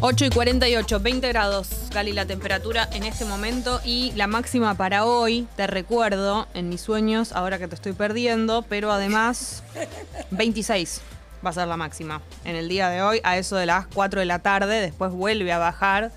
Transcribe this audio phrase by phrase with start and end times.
[0.00, 5.04] 8 y 48, 20 grados, Cali, la temperatura en este momento y la máxima para
[5.04, 9.64] hoy, te recuerdo, en mis sueños, ahora que te estoy perdiendo, pero además
[10.30, 11.00] 26
[11.44, 14.20] va a ser la máxima en el día de hoy, a eso de las 4
[14.20, 16.12] de la tarde, después vuelve a bajar.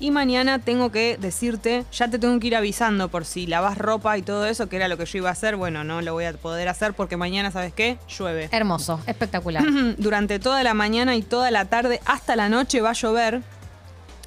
[0.00, 4.16] Y mañana tengo que decirte, ya te tengo que ir avisando por si lavas ropa
[4.16, 5.56] y todo eso, que era lo que yo iba a hacer.
[5.56, 7.98] Bueno, no lo voy a poder hacer porque mañana, ¿sabes qué?
[8.08, 8.48] Llueve.
[8.52, 9.64] Hermoso, espectacular.
[9.98, 13.42] Durante toda la mañana y toda la tarde hasta la noche va a llover.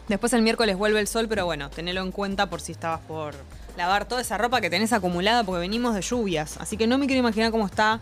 [0.09, 3.33] Después el miércoles vuelve el sol, pero bueno, tenelo en cuenta por si estabas por
[3.77, 6.57] lavar toda esa ropa que tenés acumulada porque venimos de lluvias.
[6.57, 8.01] Así que no me quiero imaginar cómo está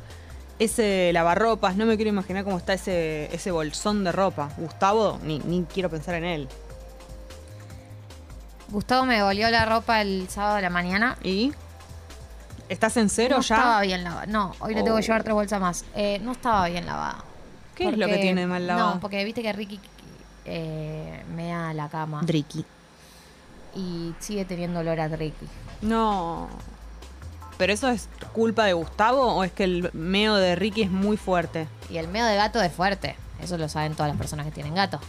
[0.57, 4.49] ese lavarropas, no me quiero imaginar cómo está ese, ese bolsón de ropa.
[4.57, 6.47] Gustavo, ni, ni quiero pensar en él.
[8.71, 11.17] Gustavo me devolvió la ropa el sábado de la mañana.
[11.23, 11.53] ¿Y?
[12.69, 13.55] ¿Estás en cero no ya?
[13.55, 14.25] estaba bien lavada.
[14.27, 14.99] No, hoy le tengo Oh.
[14.99, 15.85] que llevar tres bolsas más.
[15.95, 17.23] Eh, no estaba bien lavada.
[17.75, 18.95] ¿Qué es lo que tiene mal lavado?
[18.95, 19.79] No, porque viste que Ricky
[20.45, 22.65] eh, me da la cama Dricky.
[23.75, 25.47] y sigue teniendo olor a Ricky.
[25.81, 26.47] No.
[27.57, 31.17] ¿Pero eso es culpa de Gustavo o es que el meo de Ricky es muy
[31.17, 31.67] fuerte?
[31.89, 33.15] Y el medio de gato es fuerte.
[33.41, 34.99] Eso lo saben todas las personas que tienen gato.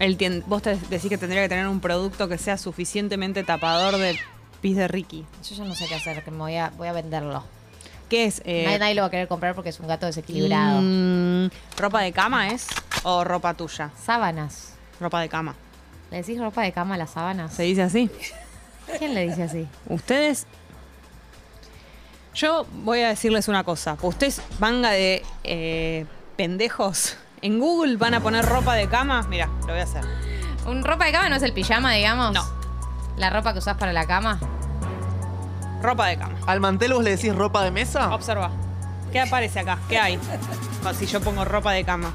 [0.00, 3.96] Él tien- vos te decís que tendría que tener un producto que sea suficientemente tapador
[3.98, 4.18] de
[4.60, 5.24] pis de Ricky.
[5.48, 7.44] Yo ya no sé qué hacer, que me voy a, voy a venderlo.
[8.08, 8.42] ¿Qué es?
[8.44, 10.80] Eh, nadie, nadie lo va a querer comprar porque es un gato desequilibrado.
[10.82, 11.48] mm,
[11.78, 12.66] ¿Ropa de cama es?
[13.04, 13.90] ¿O ropa tuya?
[14.04, 14.72] Sábanas.
[14.98, 15.54] Ropa de cama.
[16.10, 17.54] ¿Le decís ropa de cama a las sábanas?
[17.54, 18.10] ¿Se dice así?
[18.98, 19.68] ¿Quién le dice así?
[19.88, 20.46] Ustedes.
[22.34, 23.96] Yo voy a decirles una cosa.
[24.02, 27.16] Ustedes, manga de eh, pendejos.
[27.42, 29.22] En Google van a poner ropa de cama.
[29.28, 30.04] Mira, lo voy a hacer.
[30.66, 32.34] ¿Un ropa de cama no es el pijama, digamos?
[32.34, 32.44] No.
[33.16, 34.38] ¿La ropa que usás para la cama?
[35.82, 36.34] Ropa de cama.
[36.46, 38.14] ¿Al mantel vos le decís ropa de mesa?
[38.14, 38.50] Observa.
[39.10, 39.78] ¿Qué aparece acá?
[39.88, 40.18] ¿Qué hay?
[40.98, 42.14] Si yo pongo ropa de cama.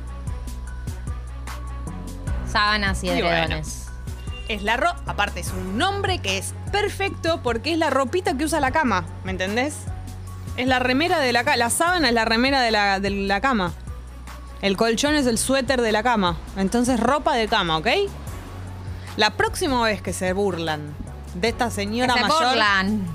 [2.51, 3.27] Sábanas y bueno.
[3.27, 3.89] edredones.
[4.47, 4.99] Es la ropa.
[5.05, 9.05] Aparte, es un nombre que es perfecto porque es la ropita que usa la cama.
[9.23, 9.75] ¿Me entendés?
[10.57, 11.57] Es la remera de la cama.
[11.57, 13.73] La sábana es la remera de la, de la cama.
[14.61, 16.37] El colchón es el suéter de la cama.
[16.57, 17.87] Entonces, ropa de cama, ¿ok?
[19.17, 20.93] La próxima vez que se burlan
[21.35, 23.07] de esta señora Que se mayor, burlan.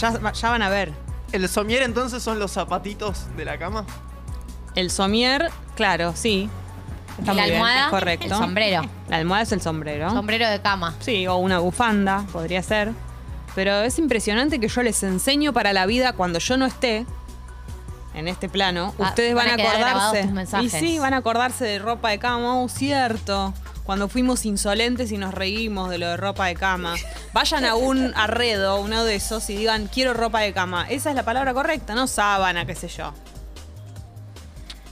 [0.00, 0.92] ya, ya van a ver.
[1.32, 3.84] ¿El somier entonces son los zapatitos de la cama?
[4.74, 6.48] El somier, claro, sí.
[7.18, 8.26] Está Y la muy bien, almohada, es correcto.
[8.26, 8.82] el sombrero.
[9.08, 10.10] La almohada es el sombrero.
[10.10, 10.94] Sombrero de cama.
[11.00, 12.92] Sí, o una bufanda, podría ser.
[13.54, 17.06] Pero es impresionante que yo les enseño para la vida cuando yo no esté
[18.16, 18.94] en este plano.
[18.98, 20.28] Ah, ustedes van van, a acordarse.
[20.62, 22.58] Y sí, van a acordarse de ropa de cama.
[22.60, 23.52] Oh, cierto.
[23.84, 26.94] Cuando fuimos insolentes y nos reímos de lo de ropa de cama.
[27.32, 30.86] Vayan a un arredo, uno de esos, y digan, quiero ropa de cama.
[30.88, 33.12] Esa es la palabra correcta, no sábana, qué sé yo.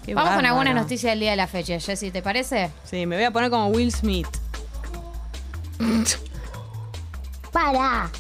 [0.04, 0.60] Qué Vamos con bárbaro.
[0.60, 2.70] algunas noticias del día de la fecha, Jessy, ¿te parece?
[2.84, 4.28] Sí, me voy a poner como Will Smith.
[7.50, 8.10] Para.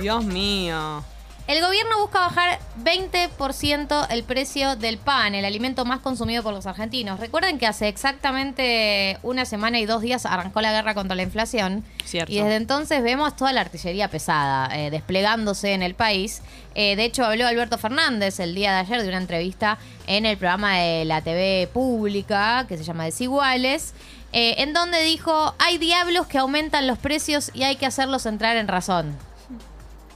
[0.00, 1.02] Dios mío.
[1.50, 6.64] El gobierno busca bajar 20% el precio del pan, el alimento más consumido por los
[6.66, 7.18] argentinos.
[7.18, 11.82] Recuerden que hace exactamente una semana y dos días arrancó la guerra contra la inflación.
[12.04, 12.32] Cierto.
[12.32, 16.40] Y desde entonces vemos toda la artillería pesada eh, desplegándose en el país.
[16.76, 20.36] Eh, de hecho, habló Alberto Fernández el día de ayer de una entrevista en el
[20.36, 23.92] programa de la TV pública que se llama Desiguales.
[24.32, 28.56] eh, en donde dijo, hay diablos que aumentan los precios y hay que hacerlos entrar
[28.56, 29.18] en razón.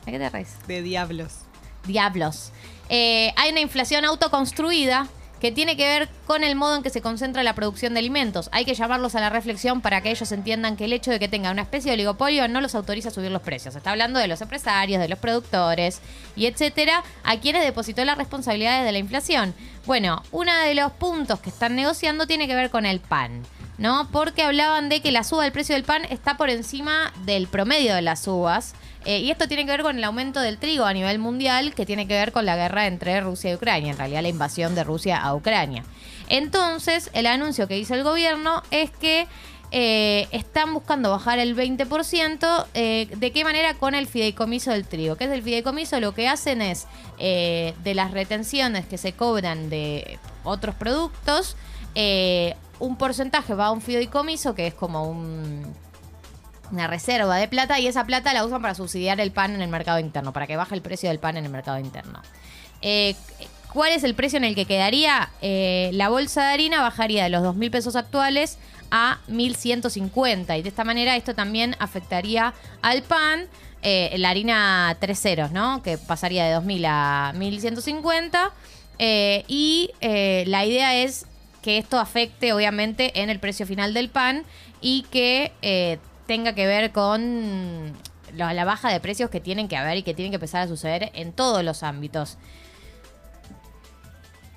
[0.06, 0.56] ¿A qué te reís?
[0.66, 1.32] De diablos.
[1.86, 2.52] Diablos.
[2.88, 5.08] Eh, hay una inflación autoconstruida
[5.44, 8.48] que tiene que ver con el modo en que se concentra la producción de alimentos.
[8.50, 11.28] Hay que llamarlos a la reflexión para que ellos entiendan que el hecho de que
[11.28, 13.76] tengan una especie de oligopolio no los autoriza a subir los precios.
[13.76, 16.00] Está hablando de los empresarios, de los productores
[16.34, 19.54] y etcétera, a quienes depositó las responsabilidades de la inflación.
[19.84, 23.42] Bueno, uno de los puntos que están negociando tiene que ver con el pan.
[23.76, 24.08] ¿No?
[24.12, 27.94] Porque hablaban de que la suba del precio del pan está por encima del promedio
[27.94, 28.74] de las uvas.
[29.04, 31.84] Eh, y esto tiene que ver con el aumento del trigo a nivel mundial, que
[31.84, 34.82] tiene que ver con la guerra entre Rusia y Ucrania, en realidad la invasión de
[34.82, 35.84] Rusia a Ucrania.
[36.28, 39.26] Entonces, el anuncio que hizo el gobierno es que
[39.72, 42.66] eh, están buscando bajar el 20%.
[42.72, 43.74] eh, ¿De qué manera?
[43.74, 45.16] Con el fideicomiso del trigo.
[45.16, 46.00] ¿Qué es el fideicomiso?
[46.00, 46.86] Lo que hacen es,
[47.18, 51.56] de las retenciones que se cobran de otros productos,
[52.78, 55.74] un porcentaje va a un fideicomiso, que es como un
[56.72, 59.68] una reserva de plata y esa plata la usan para subsidiar el pan en el
[59.68, 62.20] mercado interno, para que baje el precio del pan en el mercado interno.
[62.82, 63.14] Eh,
[63.72, 65.30] ¿Cuál es el precio en el que quedaría?
[65.42, 68.58] Eh, la bolsa de harina bajaría de los 2.000 pesos actuales
[68.90, 73.48] a 1.150 y de esta manera esto también afectaría al pan.
[73.82, 75.82] eh, la harina 3 ceros, ¿no?
[75.82, 78.52] Que pasaría de 2.000 a 1.150.
[78.98, 81.26] eh, y la idea es
[81.60, 84.44] que esto afecte obviamente en el precio final del pan
[84.80, 85.52] y que
[86.26, 87.92] tenga que ver con
[88.34, 91.10] la, baja de precios que tienen que haber y que tienen que empezar a suceder
[91.14, 92.38] en todos los ámbitos.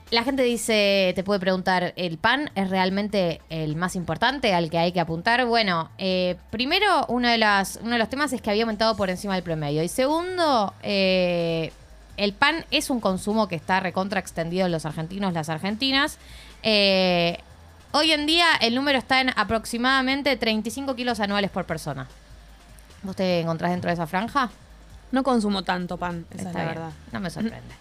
[0.10, 4.78] La gente dice, te puede preguntar, ¿el pan es realmente el más importante al que
[4.78, 5.46] hay que apuntar?
[5.46, 9.10] Bueno, eh, primero, uno de, las, uno de los temas es que había aumentado por
[9.10, 9.84] encima del promedio.
[9.84, 11.74] Y segundo, eh,
[12.16, 16.20] el pan es un consumo que está recontra extendido en los argentinos, las argentinas.
[16.64, 17.40] Eh,
[17.98, 22.08] hoy en día el número está en aproximadamente 35 kilos anuales por persona.
[23.04, 24.50] ¿Vos te encontrás dentro de esa franja?
[25.12, 26.76] No consumo tanto pan, esa Está es la bien.
[26.76, 26.92] verdad.
[27.12, 27.76] No me sorprende.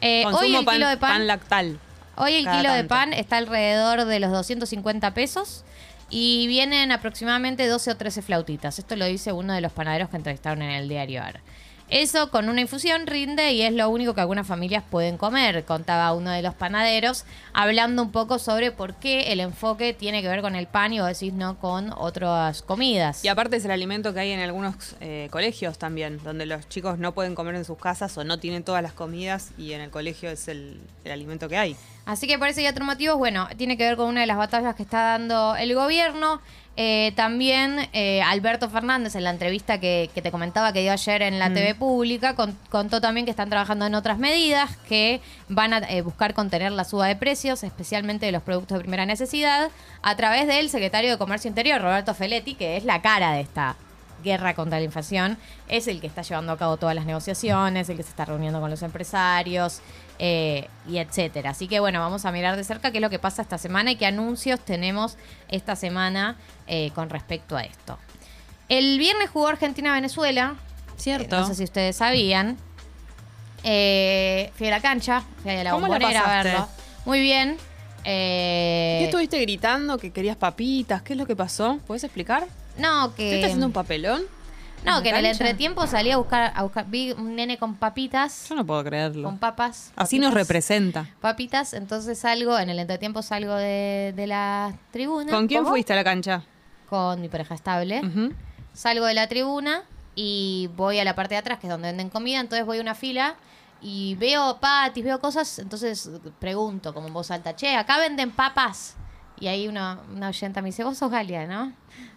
[0.00, 1.78] Eh, Consumo hoy el pan, kilo de pan, lactal.
[2.16, 5.64] hoy el kilo de pan está alrededor de los 250 pesos
[6.08, 8.78] y vienen aproximadamente 12 o 13 flautitas.
[8.78, 11.40] Esto lo dice uno de los panaderos que entrevistaron en el diario AR.
[11.88, 16.12] Eso con una infusión rinde y es lo único que algunas familias pueden comer, contaba
[16.14, 20.42] uno de los panaderos, hablando un poco sobre por qué el enfoque tiene que ver
[20.42, 23.24] con el pan y vos decís no con otras comidas.
[23.24, 26.98] Y aparte es el alimento que hay en algunos eh, colegios también, donde los chicos
[26.98, 29.90] no pueden comer en sus casas o no tienen todas las comidas y en el
[29.90, 31.76] colegio es el, el alimento que hay.
[32.04, 34.36] Así que por ese y otros motivos, bueno, tiene que ver con una de las
[34.36, 36.40] batallas que está dando el gobierno.
[36.78, 41.22] Eh, también eh, Alberto Fernández, en la entrevista que, que te comentaba que dio ayer
[41.22, 45.72] en la TV pública, con- contó también que están trabajando en otras medidas que van
[45.72, 49.70] a eh, buscar contener la suba de precios, especialmente de los productos de primera necesidad,
[50.02, 53.76] a través del secretario de Comercio Interior, Roberto Feletti, que es la cara de esta
[54.26, 55.38] guerra contra la inflación,
[55.68, 58.60] es el que está llevando a cabo todas las negociaciones, el que se está reuniendo
[58.60, 59.80] con los empresarios
[60.18, 61.50] eh, y etcétera.
[61.50, 63.92] Así que bueno, vamos a mirar de cerca qué es lo que pasa esta semana
[63.92, 65.16] y qué anuncios tenemos
[65.48, 66.36] esta semana
[66.66, 67.98] eh, con respecto a esto.
[68.68, 70.56] El viernes jugó Argentina-Venezuela.
[70.96, 71.36] Cierto.
[71.36, 72.58] Eh, no sé si ustedes sabían.
[73.62, 76.68] Fui a la cancha, fui a la ¿Cómo la bombonera a verlo.
[77.04, 77.56] Muy bien.
[78.02, 79.98] ¿Qué estuviste gritando?
[79.98, 81.02] ¿Que querías papitas?
[81.02, 81.78] ¿Qué es lo que pasó?
[81.86, 82.46] ¿Puedes explicar?
[82.78, 83.22] No, que.
[83.28, 84.22] ¿Qué estás haciendo un papelón?
[84.84, 85.42] No, ¿En que en el cancha?
[85.44, 89.24] entretiempo salí a buscar, a buscar, vi un nene con papitas, Yo no puedo creerlo.
[89.24, 89.92] con papas.
[89.96, 91.08] Así nos representa.
[91.20, 95.32] Papitas, entonces salgo, en el entretiempo salgo de, de la tribuna.
[95.32, 95.70] ¿Con quién ¿Cómo?
[95.72, 96.42] fuiste a la cancha?
[96.88, 98.00] Con mi pareja estable.
[98.74, 99.82] Salgo de la tribuna
[100.14, 102.80] y voy a la parte de atrás, que es donde venden comida, entonces voy a
[102.82, 103.34] una fila
[103.82, 106.08] y veo patis, veo cosas, entonces
[106.38, 108.94] pregunto como en voz alta, che, acá venden papas.
[109.40, 111.72] Y ahí una, una oyenta me dice, vos sos Galia, ¿no?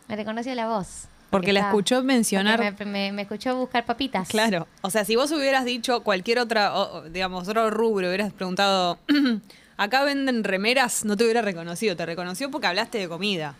[0.09, 1.05] Me reconoció la voz.
[1.29, 4.27] Porque la estaba- escuchó mencionar- Me, me- me escuchó buscar papitas.
[4.27, 4.67] Claro.
[4.81, 8.97] O sea, si vos hubieras dicho cualquier otra, o- digamos, otro rubro, hubieras preguntado,
[9.77, 11.95] acá venden remeras, no te hubiera reconocido.
[11.95, 13.53] Te reconoció porque hablaste de comida.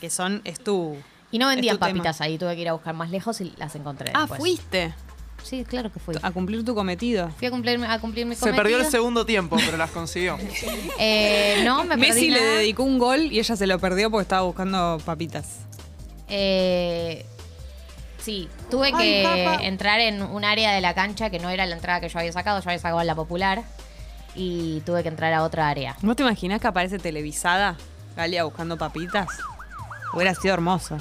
[0.00, 0.96] Que son, es tu.
[1.30, 1.88] Y no vendían tema.
[1.88, 4.10] papitas ahí, tuve que ir a buscar más lejos y las encontré.
[4.14, 4.38] Ah, después.
[4.40, 4.94] fuiste
[5.44, 6.16] Sí, claro que fui.
[6.20, 7.30] a cumplir tu cometido.
[7.38, 8.62] Fui a cumplir, a cumplir mi Se cometido.
[8.62, 10.36] perdió el segundo tiempo, pero las consiguió.
[10.98, 12.52] Eh, no, me perdí Messi le nada.
[12.56, 15.60] dedicó un gol y ella se lo perdió porque estaba buscando papitas.
[16.28, 17.24] Eh,
[18.18, 22.00] sí, tuve que entrar en un área de la cancha que no era la entrada
[22.00, 23.62] que yo había sacado, yo había sacado la popular
[24.34, 25.96] y tuve que entrar a otra área.
[26.02, 27.76] ¿Vos te imaginás que aparece televisada
[28.16, 29.28] Galia buscando papitas?
[30.12, 30.98] Hubiera sido hermoso.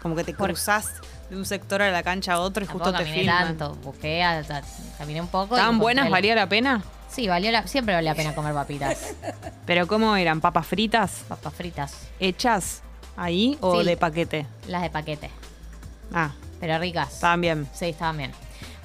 [0.00, 0.86] Como que te cruzás
[1.30, 3.56] de un sector a la cancha a otro y Tampoco justo te caminé filman.
[3.58, 4.22] tanto, busqué,
[4.98, 5.54] caminé un poco.
[5.54, 6.04] y ¿Estaban encontré buenas?
[6.06, 6.82] la- ¿Valía la pena?
[7.08, 9.14] Sí, valió la, siempre vale la pena comer papitas,
[9.66, 10.40] ¿Pero cómo eran?
[10.40, 11.24] ¿Papas fritas?
[11.28, 12.82] papas fritas, ¿Hechas
[13.16, 13.86] ahí o Sí.
[13.86, 14.46] de paquete?
[14.68, 15.30] las de paquete,
[16.14, 17.12] Ah, pero ricas.
[17.14, 17.68] estaban bien.
[17.72, 18.32] Sí, estaban bien.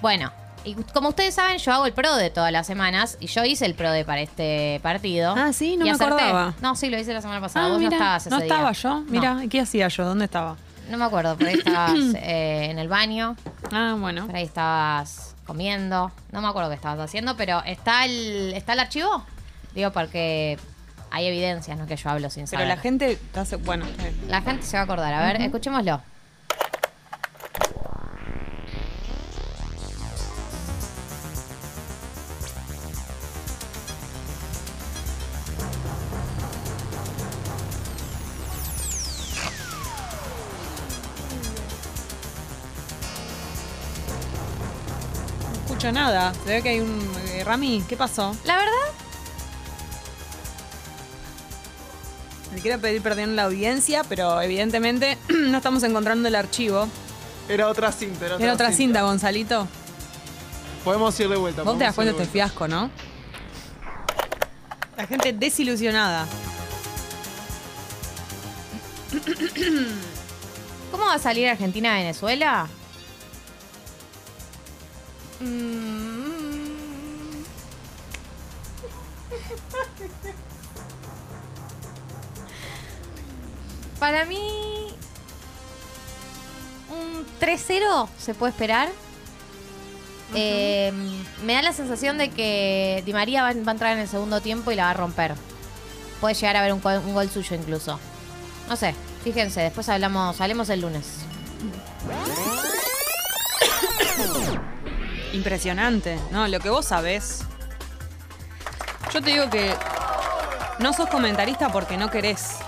[0.01, 0.31] Bueno,
[0.63, 3.65] y como ustedes saben, yo hago el pro de todas las semanas y yo hice
[3.65, 5.33] el pro de para este partido.
[5.37, 6.13] Ah, sí, no Y me acerté.
[6.13, 6.53] acordaba.
[6.61, 7.67] No, sí, lo hice la semana pasada.
[7.67, 8.45] Ah, Vos no estabas ese no día.
[8.47, 8.89] estaba yo.
[9.01, 10.05] No, Mira, ¿qué hacía yo?
[10.05, 10.55] ¿Dónde estaba?
[10.89, 13.35] No, me acuerdo, por ahí estabas eh, en el baño,
[13.71, 14.25] Ah, bueno.
[14.25, 16.11] por ahí estabas comiendo.
[16.31, 19.23] No me acuerdo qué estabas haciendo, pero ¿está el, ¿está el archivo?
[19.73, 20.57] Digo, porque
[21.11, 22.67] hay evidencias, no que yo hablo sin Pero saber.
[22.67, 23.55] la gente te hace.
[23.57, 25.13] Bueno, eh, La gente se va a acordar.
[25.13, 26.01] A ver, escuchémoslo.
[45.43, 46.33] no escucho nada.
[46.33, 47.11] Se ve que hay un.
[47.29, 48.35] eh, Rami, ¿qué pasó?
[48.45, 48.71] La verdad,
[52.53, 56.87] Le quiero pedir perdón a la audiencia, pero evidentemente no estamos encontrando el archivo.
[57.49, 58.25] Era otra cinta.
[58.25, 59.67] Era otra, Era otra cinta, Gonzalito.
[60.83, 61.63] Podemos ir de vuelta.
[61.63, 62.89] Vos te das cuenta de este fiasco, ¿no?
[64.95, 66.25] La gente desilusionada.
[70.91, 72.67] ¿cómo va a salir Argentina-Venezuela?
[84.07, 84.87] Para mí.
[86.89, 88.87] Un 3-0 se puede esperar.
[90.33, 90.93] Eh,
[91.43, 94.39] me da la sensación de que Di María va, va a entrar en el segundo
[94.39, 95.35] tiempo y la va a romper.
[96.21, 97.99] Puede llegar a haber un, gol- un gol suyo incluso.
[98.69, 98.95] No sé,
[99.25, 101.05] fíjense, después hablamos, hablemos el lunes.
[105.33, 106.47] Impresionante, ¿no?
[106.47, 107.39] Lo que vos sabés.
[109.13, 109.73] Yo te digo que
[110.79, 112.59] no sos comentarista porque no querés.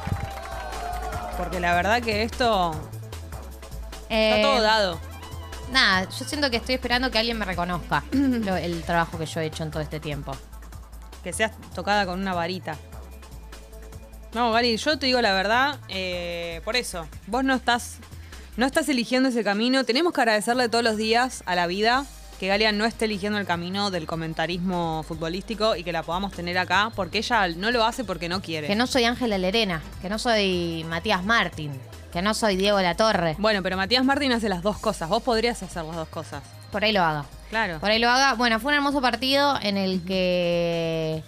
[1.40, 2.72] Porque la verdad que esto
[4.10, 5.00] está Eh, todo dado.
[5.72, 9.40] Nada, yo siento que estoy esperando que alguien me reconozca lo- el trabajo que yo
[9.40, 10.34] he hecho en todo este tiempo.
[11.24, 12.76] Que seas tocada con una varita.
[14.34, 18.00] No, Gali, yo te digo la verdad, eh, por eso, vos no estás,
[18.58, 19.86] no estás eligiendo ese camino.
[19.86, 22.06] Tenemos que agradecerle todos los días a la vida
[22.40, 26.58] que Galia no esté eligiendo el camino del comentarismo futbolístico y que la podamos tener
[26.58, 28.68] acá, porque ella no lo hace porque no quiere.
[28.68, 31.74] Que no soy Ángela Lerena, que no soy Matías Martín,
[32.14, 33.36] que no soy Diego Latorre.
[33.40, 35.10] Bueno, pero Matías Martín hace las dos cosas.
[35.10, 36.42] Vos podrías hacer las dos cosas.
[36.72, 37.26] Por ahí lo haga.
[37.50, 37.80] Claro.
[37.80, 38.36] Por ahí lo haga.
[38.36, 41.22] Bueno, fue un hermoso partido en el que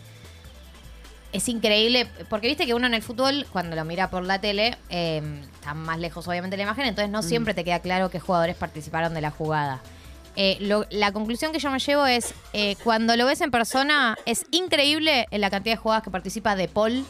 [1.34, 4.78] es increíble, porque viste que uno en el fútbol, cuando lo mira por la tele,
[4.90, 5.22] eh,
[5.56, 9.14] está más lejos obviamente la imagen, entonces no siempre te queda claro qué jugadores participaron
[9.14, 9.82] de la jugada.
[10.36, 14.18] Eh, lo- la conclusión que yo me llevo es, eh, cuando lo ves en persona,
[14.26, 17.06] es increíble la cantidad de jugadas que participa de Paul.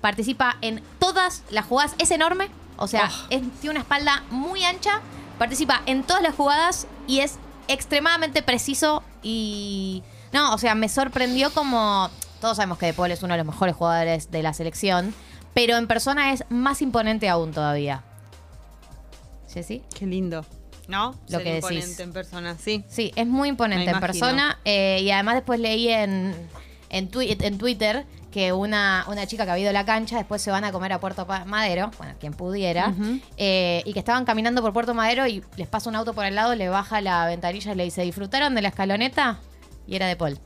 [0.00, 3.26] Participa en todas las jugadas, es enorme, o sea, Oh.
[3.30, 5.00] es- tiene una espalda muy ancha,
[5.38, 10.02] participa en todas las jugadas y es extremadamente preciso y...
[10.32, 12.10] No, o sea, me sorprendió como...
[12.40, 15.14] Todos sabemos que De Paul es uno de los mejores jugadores de la selección,
[15.54, 18.04] pero en persona es más imponente aún todavía.
[19.46, 20.44] ¿Sí, Qué lindo.
[20.88, 21.10] ¿No?
[21.28, 22.00] Lo Ser que imponente decís.
[22.00, 22.84] en persona, sí.
[22.88, 24.06] Sí, es muy imponente Me en imagino.
[24.20, 24.58] persona.
[24.64, 26.34] eh, y además después leí en,
[26.90, 30.42] en, twi- en Twitter que una, una chica que ha ido a la cancha, después
[30.42, 32.92] se van a comer a Puerto Pa- Madero, bueno, quien pudiera,
[33.38, 36.34] eh, y que estaban caminando por Puerto Madero y les pasa un auto por el
[36.34, 39.38] lado, le baja la ventanilla y le dice, ¿disfrutaron de la escaloneta?
[39.86, 40.38] Y era de Paul.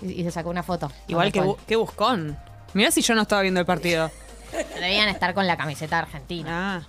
[0.00, 0.90] Y, y se sacó una foto.
[1.06, 2.36] Igual que, bu- qué buscón.
[2.74, 4.10] Mirá si yo no estaba viendo el partido.
[4.80, 6.78] Debían estar con la camiseta argentina.
[6.82, 6.88] Ah.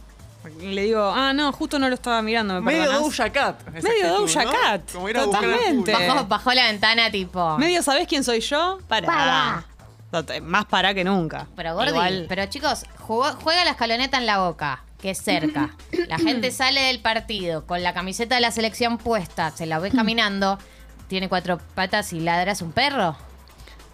[0.60, 3.02] Le digo, ah, no, justo no lo estaba mirando, ¿me Medio perdonás?
[3.04, 3.60] Doja Cat.
[3.76, 4.52] esa Medio actitud, Doja ¿no?
[4.52, 5.92] Cat, Como ir a buscar al totalmente.
[5.94, 6.14] público.
[6.14, 7.58] Bajó, bajó la ventana tipo...
[7.58, 8.80] Medio, ¿sabés quién soy yo?
[8.88, 9.08] Pará.
[9.08, 9.66] Pará.
[10.12, 11.48] Tot- Más pará que nunca.
[11.56, 15.76] Pero Gordi, Igual- pero chicos, jugó- juega la escaloneta en la boca, que es cerca.
[16.08, 19.92] La gente sale del partido con la camiseta de la selección puesta, se la ve
[19.96, 20.60] caminando,
[21.08, 23.16] tiene cuatro patas y ladra es un perro.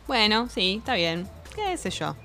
[0.07, 1.27] Bueno, sí, está bien.
[1.55, 2.15] ¿Qué sé yo?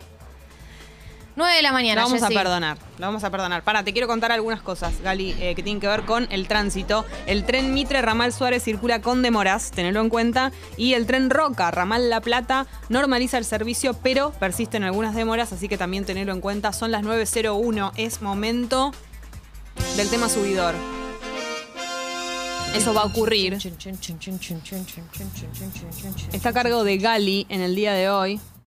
[1.36, 3.62] 9 de la mañana, Lo vamos a perdonar, lo vamos a perdonar.
[3.64, 7.04] Para, te quiero contar algunas cosas, Gali, eh, que tienen que ver con el tránsito.
[7.26, 10.52] El tren Mitre Ramal Suárez circula con demoras, tenelo en cuenta.
[10.76, 15.68] Y el tren Roca Ramal La Plata normaliza el servicio, pero persisten algunas demoras, así
[15.68, 16.72] que también tenelo en cuenta.
[16.72, 18.92] Son las 9.01, es momento
[19.96, 20.74] del tema subidor.
[22.76, 23.58] Eso va a ocurrir.
[26.32, 28.40] Está a cargo de Gali en el día de hoy.